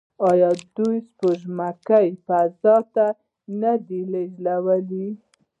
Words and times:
آیا 0.29 0.49
دوی 0.75 0.97
سپوږمکۍ 1.09 2.07
فضا 2.25 2.77
ته 2.95 3.05
نه 3.61 3.73
دي 3.87 4.01
لیږلي؟ 4.11 5.07